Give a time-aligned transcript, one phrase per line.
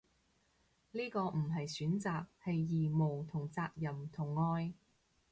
[0.93, 4.73] 呢個唔係選擇，係義務同責任同愛